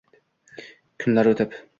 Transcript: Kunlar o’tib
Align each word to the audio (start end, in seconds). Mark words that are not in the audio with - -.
Kunlar 1.03 1.29
o’tib 1.33 1.57